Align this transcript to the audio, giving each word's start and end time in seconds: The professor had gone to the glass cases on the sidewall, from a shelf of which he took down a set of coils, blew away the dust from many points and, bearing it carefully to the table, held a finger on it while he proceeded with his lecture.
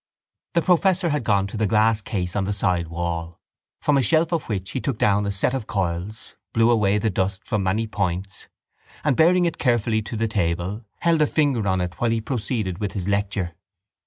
The 0.55 0.63
professor 0.63 1.09
had 1.09 1.23
gone 1.23 1.45
to 1.45 1.57
the 1.57 1.67
glass 1.67 2.01
cases 2.01 2.35
on 2.35 2.45
the 2.45 2.53
sidewall, 2.53 3.39
from 3.83 3.97
a 3.99 4.01
shelf 4.01 4.31
of 4.33 4.49
which 4.49 4.71
he 4.71 4.81
took 4.81 4.97
down 4.97 5.27
a 5.27 5.31
set 5.31 5.53
of 5.53 5.67
coils, 5.67 6.35
blew 6.53 6.71
away 6.71 6.97
the 6.97 7.11
dust 7.11 7.45
from 7.45 7.61
many 7.61 7.85
points 7.85 8.47
and, 9.03 9.15
bearing 9.15 9.45
it 9.45 9.59
carefully 9.59 10.01
to 10.01 10.15
the 10.15 10.27
table, 10.27 10.85
held 11.01 11.21
a 11.21 11.27
finger 11.27 11.67
on 11.67 11.81
it 11.81 12.01
while 12.01 12.09
he 12.09 12.19
proceeded 12.19 12.79
with 12.79 12.93
his 12.93 13.07
lecture. 13.07 13.53